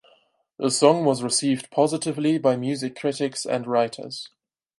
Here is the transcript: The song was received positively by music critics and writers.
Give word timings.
The 0.57 0.71
song 0.71 1.05
was 1.05 1.21
received 1.21 1.69
positively 1.69 2.39
by 2.39 2.55
music 2.55 2.95
critics 2.95 3.45
and 3.45 3.67
writers. 3.67 4.31